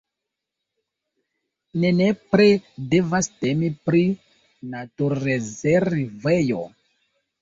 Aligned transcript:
Ne 1.83 1.91
nepre 1.97 2.47
devas 2.93 3.29
temi 3.43 3.69
pri 3.91 4.03
naturrezervejo. 4.73 6.65